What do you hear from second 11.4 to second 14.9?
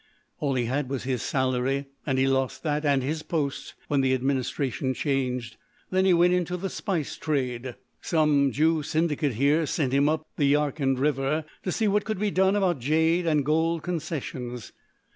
to see what could be done about jade and gold concessions.